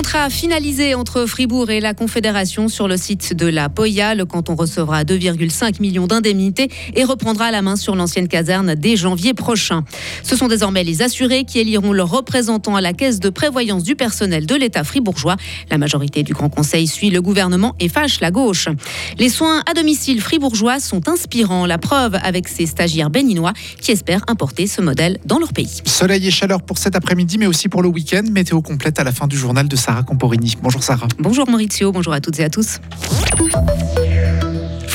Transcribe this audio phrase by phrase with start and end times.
[0.00, 4.14] Contrat finalisé entre Fribourg et la Confédération sur le site de la Poya.
[4.14, 9.34] Le canton recevra 2,5 millions d'indemnités et reprendra la main sur l'ancienne caserne dès janvier
[9.34, 9.84] prochain.
[10.22, 13.94] Ce sont désormais les assurés qui éliront leurs représentants à la caisse de prévoyance du
[13.94, 15.36] personnel de l'État fribourgeois.
[15.70, 18.68] La majorité du Grand Conseil suit le gouvernement et fâche la gauche.
[19.18, 21.66] Les soins à domicile fribourgeois sont inspirants.
[21.66, 25.82] La preuve avec ces stagiaires béninois qui espèrent importer ce modèle dans leur pays.
[25.84, 28.22] Soleil et chaleur pour cet après-midi, mais aussi pour le week-end.
[28.32, 30.56] Météo complète à la fin du journal de Sarah Camporini.
[30.62, 31.08] Bonjour Sarah.
[31.18, 32.78] Bonjour Maurizio, bonjour à toutes et à tous.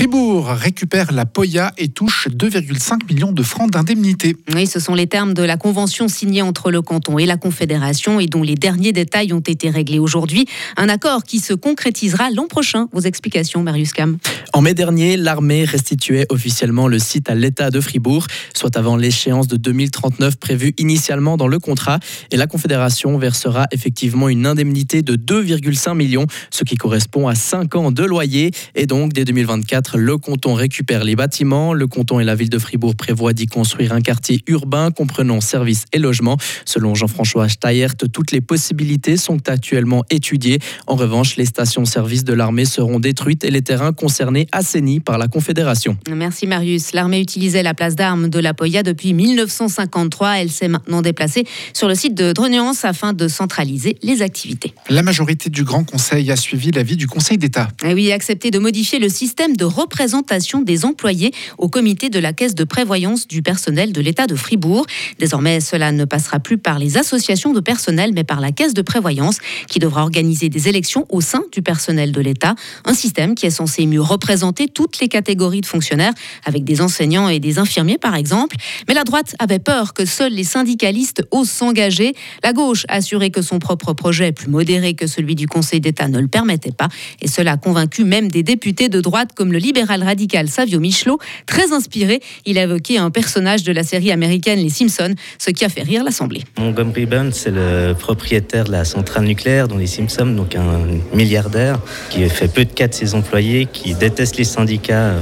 [0.00, 4.34] Fribourg récupère la Poya et touche 2,5 millions de francs d'indemnité.
[4.54, 8.18] Oui, ce sont les termes de la convention signée entre le canton et la Confédération
[8.18, 10.46] et dont les derniers détails ont été réglés aujourd'hui.
[10.78, 12.88] Un accord qui se concrétisera l'an prochain.
[12.94, 14.16] Vos explications, Marius Cam.
[14.54, 19.48] En mai dernier, l'armée restituait officiellement le site à l'État de Fribourg, soit avant l'échéance
[19.48, 21.98] de 2039 prévue initialement dans le contrat.
[22.30, 27.76] Et la Confédération versera effectivement une indemnité de 2,5 millions, ce qui correspond à 5
[27.76, 28.50] ans de loyer.
[28.74, 31.72] Et donc, dès 2024, le canton récupère les bâtiments.
[31.74, 35.84] Le canton et la ville de Fribourg prévoient d'y construire un quartier urbain comprenant services
[35.92, 36.36] et logements.
[36.64, 40.58] Selon Jean-François Steyert, toutes les possibilités sont actuellement étudiées.
[40.86, 45.28] En revanche, les stations-service de l'armée seront détruites et les terrains concernés assainis par la
[45.28, 45.96] Confédération.
[46.10, 46.92] Merci Marius.
[46.92, 50.38] L'armée utilisait la place d'armes de la Poya depuis 1953.
[50.38, 54.74] Elle s'est maintenant déplacée sur le site de Dreniance afin de centraliser les activités.
[54.88, 57.68] La majorité du Grand Conseil a suivi l'avis du Conseil d'État.
[57.84, 62.32] Et oui, accepté de modifier le système de représentation des employés au comité de la
[62.32, 64.86] caisse de prévoyance du personnel de l'État de Fribourg.
[65.18, 68.82] Désormais, cela ne passera plus par les associations de personnel, mais par la caisse de
[68.82, 69.38] prévoyance
[69.68, 72.54] qui devra organiser des élections au sein du personnel de l'État.
[72.84, 76.12] Un système qui est censé mieux représenter toutes les catégories de fonctionnaires,
[76.44, 78.56] avec des enseignants et des infirmiers par exemple.
[78.86, 82.14] Mais la droite avait peur que seuls les syndicalistes osent s'engager.
[82.44, 86.08] La gauche a assuré que son propre projet, plus modéré que celui du Conseil d'État,
[86.08, 86.88] ne le permettait pas.
[87.22, 91.20] Et cela a convaincu même des députés de droite comme le libéral radical Savio Michelot,
[91.46, 92.18] très inspiré.
[92.44, 95.82] Il a évoqué un personnage de la série américaine Les Simpsons, ce qui a fait
[95.82, 96.42] rire l'Assemblée.
[96.58, 100.80] Montgomery Burns, c'est le propriétaire de la centrale nucléaire dans Les Simpsons, donc un
[101.14, 101.78] milliardaire
[102.10, 105.14] qui fait peu de cas de ses employés, qui déteste les syndicats,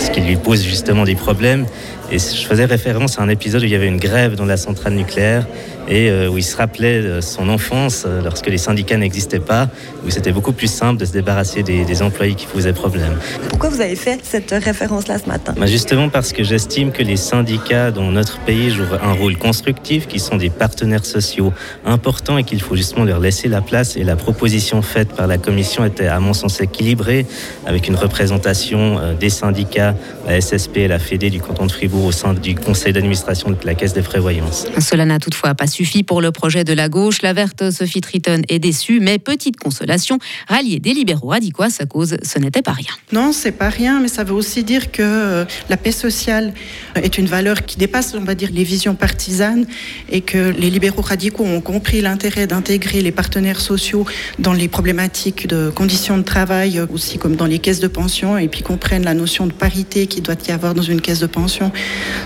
[0.00, 1.64] ce qui lui pose justement des problèmes.
[2.10, 4.56] Et je faisais référence à un épisode où il y avait une grève dans la
[4.56, 5.46] centrale nucléaire
[5.88, 9.68] et euh, où il se rappelait son enfance euh, lorsque les syndicats n'existaient pas,
[10.04, 13.16] où c'était beaucoup plus simple de se débarrasser des, des, employés qui posaient problème.
[13.48, 15.54] Pourquoi vous avez fait cette référence-là ce matin?
[15.56, 20.06] Bah Justement parce que j'estime que les syndicats dans notre pays jouent un rôle constructif,
[20.06, 21.52] qui sont des partenaires sociaux
[21.84, 23.96] importants et qu'il faut justement leur laisser la place.
[23.96, 27.26] Et la proposition faite par la Commission était à mon sens équilibrée,
[27.66, 29.94] avec une représentation euh, des syndicats,
[30.26, 33.56] la SSP et la FED du canton de Fribourg au sein du conseil d'administration de
[33.64, 34.66] la Caisse des prévoyances.
[34.78, 37.20] Cela n'a toutefois pas suffit pour le projet de la gauche.
[37.20, 41.84] La verte Sophie Triton est déçue, mais petite consolation, rallier des libéraux radicaux à sa
[41.84, 42.92] cause, ce n'était pas rien.
[43.12, 46.54] Non, c'est pas rien, mais ça veut aussi dire que euh, la paix sociale
[46.94, 49.66] est une valeur qui dépasse, on va dire, les visions partisanes
[50.10, 54.06] et que les libéraux radicaux ont compris l'intérêt d'intégrer les partenaires sociaux
[54.38, 58.48] dans les problématiques de conditions de travail, aussi comme dans les caisses de pension, et
[58.48, 61.70] puis comprennent la notion de parité qui doit y avoir dans une caisse de pension.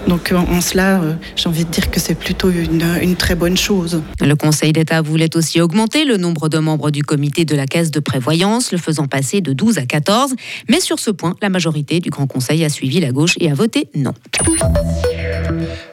[0.07, 3.40] Donc en cela, euh, j'ai envie de dire que c'est plutôt une, une très bonne
[4.21, 7.91] Le Conseil d'État voulait aussi augmenter le nombre de membres du comité de la Caisse
[7.91, 10.35] de prévoyance, le faisant passer de 12 à 14.
[10.69, 13.55] Mais sur ce point, la majorité du Grand Conseil a suivi la gauche et a
[13.55, 14.13] voté non.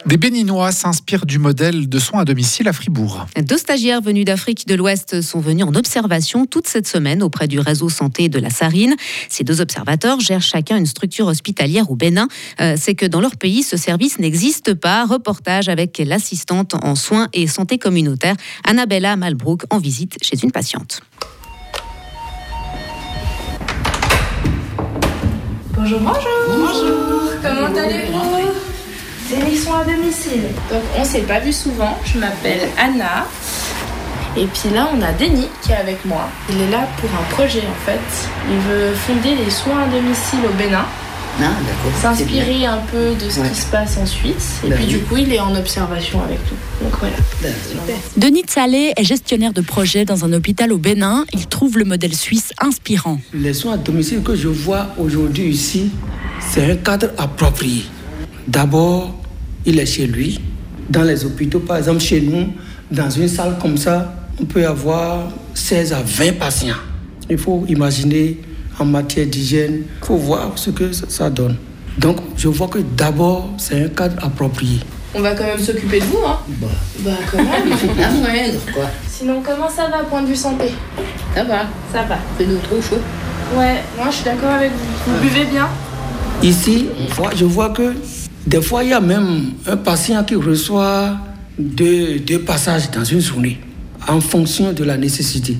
[0.05, 3.25] Des Béninois s'inspirent du modèle de soins à domicile à Fribourg.
[3.41, 7.59] Deux stagiaires venus d'Afrique de l'Ouest sont venus en observation toute cette semaine auprès du
[7.59, 8.95] réseau santé de la Sarine.
[9.29, 12.27] Ces deux observateurs gèrent chacun une structure hospitalière au Bénin.
[12.61, 15.05] Euh, C'est que dans leur pays, ce service n'existe pas.
[15.05, 21.01] Reportage avec l'assistante en soins et santé communautaire, Annabella Malbrook, en visite chez une patiente.
[25.73, 26.21] Bonjour, bonjour.
[26.47, 27.41] Bonjour.
[27.41, 28.46] Comment allez-vous?
[29.29, 30.43] C'est les soins à domicile.
[30.71, 31.97] Donc on s'est pas vu souvent.
[32.05, 33.25] Je m'appelle Anna.
[34.37, 36.29] Et puis là, on a Denis qui est avec moi.
[36.49, 37.99] Il est là pour un projet en fait.
[38.49, 40.85] Il veut fonder les soins à domicile au Bénin.
[41.39, 41.45] Ah,
[42.01, 43.49] S'inspirer un peu de ce Ouais.
[43.49, 44.55] qui se passe en Suisse.
[44.65, 44.91] Et Ben puis oui.
[44.93, 46.85] du coup, il est en observation avec nous.
[46.87, 47.15] Donc voilà.
[48.17, 51.25] Denis Salé est gestionnaire de projet dans un hôpital au Bénin.
[51.33, 53.19] Il trouve le modèle suisse inspirant.
[53.35, 55.91] Les soins à domicile que je vois aujourd'hui ici,
[56.39, 57.83] c'est un cadre approprié.
[58.47, 59.13] D'abord,
[59.65, 60.39] il est chez lui.
[60.89, 62.47] Dans les hôpitaux, par exemple, chez nous,
[62.89, 66.75] dans une salle comme ça, on peut avoir 16 à 20 patients.
[67.29, 68.39] Il faut imaginer
[68.79, 71.55] en matière d'hygiène, il faut voir ce que ça- donne.
[71.97, 74.79] Donc, je vois que d'abord, c'est un cadre approprié.
[75.15, 76.67] On va quand même s'occuper de vous, hein Bah,
[76.99, 77.47] Bah, quand même.
[77.99, 78.85] la moindre, quoi.
[79.09, 80.65] Sinon, comment ça va, point de vue santé?
[81.35, 81.61] Ça va,
[81.91, 82.17] Ça va.
[82.37, 82.99] c'est notre choix.
[83.57, 85.11] Ouais, moi je suis d'accord avec vous.
[85.13, 85.67] Vous buvez bien?
[86.43, 87.93] Ici, on voit- je vois que
[88.47, 91.17] des fois, il y a même un patient qui reçoit
[91.59, 93.59] deux, passages dans une journée
[94.07, 95.57] en fonction de la nécessité.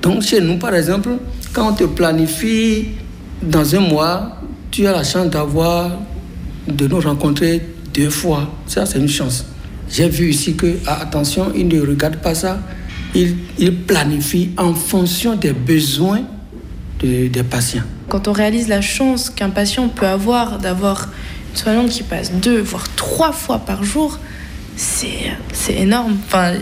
[0.00, 1.10] Donc, chez nous, par exemple,
[1.52, 2.86] quand on te planifie
[3.42, 4.40] dans un mois,
[4.70, 5.90] tu as la chance d'avoir,
[6.66, 7.60] de nous rencontrer
[7.92, 8.50] deux fois.
[8.66, 9.44] Ça, c'est une chance.
[9.90, 12.60] J'ai vu ici que, ah, attention, ils ne regardent pas ça.
[13.14, 16.22] Ils, planifient en fonction des besoins
[17.00, 17.84] de- des patients.
[18.08, 21.08] Quand on réalise la chance qu'un patient peut avoir d'avoir
[21.56, 24.18] une soignante qui passe deux, voire trois fois par jour,
[24.76, 25.38] c'est
[25.70, 26.18] énorme.
[26.26, 26.52] Enfin,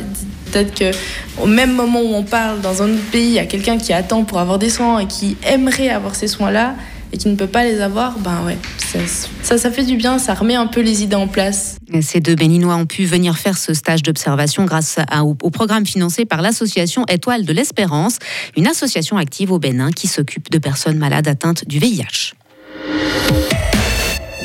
[0.53, 0.97] peut-être que
[1.43, 3.93] au même moment où on parle dans un autre pays, il y a quelqu'un qui
[3.93, 6.77] attend pour avoir des soins et qui aimerait avoir ces soins-là
[7.13, 8.57] et qui ne peut pas les avoir, ben ouais,
[9.43, 11.77] ça, ça, fait du bien, ça remet un peu les idées en place.
[12.01, 16.41] Ces deux Béninois ont pu venir faire ce stage d'observation grâce au programme financé par
[16.41, 18.19] l'association Étoile de l'Espérance,
[18.57, 22.35] une association active au Bénin qui s'occupe de personnes malades atteintes du VIH.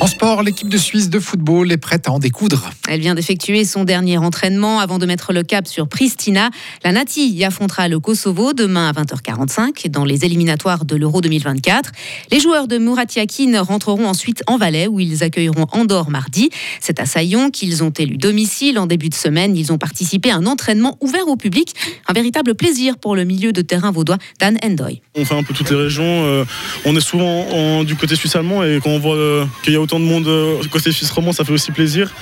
[0.02, 2.70] En sport, l'équipe de Suisse de football est prête à en découdre.
[2.88, 6.48] Elle vient d'effectuer son dernier entraînement avant de mettre le cap sur Pristina.
[6.82, 11.92] La Nati y affrontera le Kosovo demain à 20h45 dans les éliminatoires de l'Euro 2024.
[12.32, 16.48] Les joueurs de Murat Yakin rentreront ensuite en Valais où ils accueilleront Andorre mardi.
[16.80, 18.78] C'est à Saillon qu'ils ont élu domicile.
[18.78, 21.74] En début de semaine, ils ont participé à un entraînement ouvert au public.
[22.08, 25.02] Un véritable plaisir pour le milieu de terrain vaudois Dan Endoy.
[25.14, 26.24] On fait un peu toutes les régions.
[26.24, 26.44] euh,
[26.86, 29.76] on est souvent en- du côté suisse allemand et quand on voit euh, qu'il y
[29.76, 32.12] a autant de monde euh, côté suisse romand, ça fait aussi plaisir.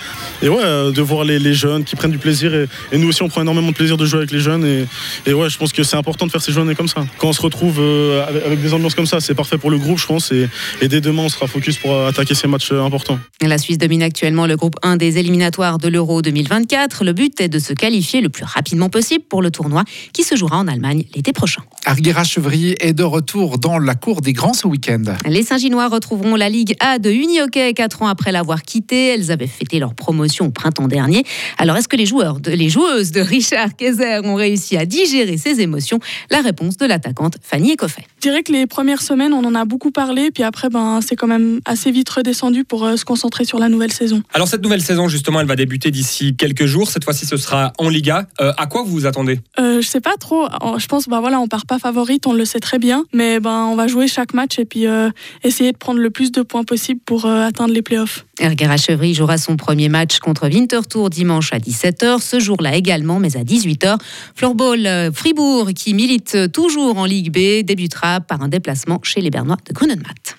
[0.43, 2.55] Et ouais, euh, de voir les, les jeunes qui prennent du plaisir.
[2.55, 4.65] Et, et nous aussi, on prend énormément de plaisir de jouer avec les jeunes.
[4.65, 4.87] Et,
[5.27, 7.05] et ouais, je pense que c'est important de faire ces journées comme ça.
[7.19, 9.79] Quand on se retrouve euh, avec, avec des ambiances comme ça, c'est parfait pour le
[9.79, 10.33] groupe, je pense.
[10.33, 10.49] Et,
[10.81, 13.19] et dès demain, on sera focus pour attaquer ces matchs importants.
[13.43, 17.05] La Suisse domine actuellement le groupe 1 des éliminatoires de l'Euro 2024.
[17.05, 20.37] Le but est de se qualifier le plus rapidement possible pour le tournoi qui se
[20.37, 21.63] jouera en Allemagne l'été prochain.
[21.85, 25.03] Arguera Chevry est de retour dans la cour des grands ce week-end.
[25.27, 29.09] Les Saint-Ginois retrouveront la Ligue A de Unihockey quatre ans après l'avoir quittée.
[29.09, 31.25] Elles avaient fêté leur promotion au printemps dernier.
[31.59, 35.37] Alors, est-ce que les joueurs, de, les joueuses de Richard Kaiser ont réussi à digérer
[35.37, 35.99] ces émotions?
[36.31, 38.05] La réponse de l'attaquante Fanny Ecoffet.
[38.17, 41.17] Je dirais que les premières semaines, on en a beaucoup parlé, puis après, ben, c'est
[41.17, 44.23] quand même assez vite redescendu pour euh, se concentrer sur la nouvelle saison.
[44.33, 46.91] Alors cette nouvelle saison, justement, elle va débuter d'ici quelques jours.
[46.91, 48.27] Cette fois-ci, ce sera en Liga.
[48.41, 49.41] Euh, à quoi vous vous attendez?
[49.59, 50.49] Euh, je sais pas trop.
[50.79, 53.67] Je pense, ben voilà, on part pas favorite, on le sait très bien, mais ben
[53.67, 55.11] on va jouer chaque match et puis euh,
[55.45, 58.25] essayer de prendre le plus de points possible pour euh, atteindre les playoffs.
[58.39, 62.21] Erguera Chevry jouera son premier match contre Winterthur dimanche à 17h.
[62.21, 63.99] Ce jour-là également, mais à 18h.
[64.35, 69.31] Floorball euh, Fribourg, qui milite toujours en Ligue B, débutera par un déplacement chez les
[69.31, 70.37] Bernois de Grunenmatt.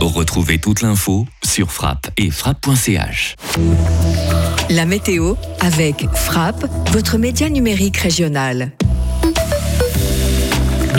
[0.00, 3.36] Retrouvez toute l'info sur frappe et frappe.ch.
[4.70, 8.72] La météo avec Frappe, votre média numérique régional.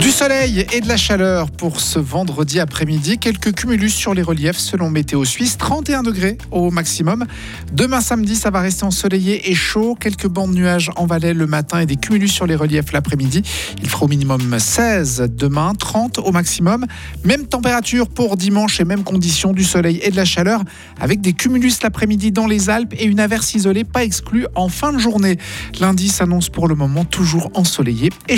[0.00, 3.18] Du soleil et de la chaleur pour ce vendredi après-midi.
[3.18, 5.58] Quelques cumulus sur les reliefs selon Météo Suisse.
[5.58, 7.26] 31 degrés au maximum.
[7.72, 9.94] Demain samedi, ça va rester ensoleillé et chaud.
[9.94, 13.42] Quelques bancs de nuages en Valais le matin et des cumulus sur les reliefs l'après-midi.
[13.82, 16.86] Il fera au minimum 16 demain, 30 au maximum.
[17.24, 20.62] Même température pour dimanche et même conditions du soleil et de la chaleur
[21.00, 24.92] avec des cumulus l'après-midi dans les Alpes et une averse isolée pas exclue en fin
[24.92, 25.36] de journée.
[25.80, 28.30] Lundi s'annonce pour le moment toujours ensoleillé et